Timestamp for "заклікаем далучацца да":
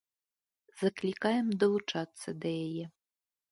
0.83-2.49